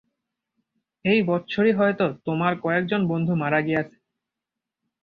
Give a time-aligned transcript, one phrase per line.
[1.05, 4.01] এই বৎসরই হয়তো তোমার কয়েকজন বন্ধু মারা গিয়াছেন।